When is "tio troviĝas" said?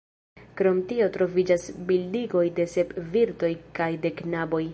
0.91-1.67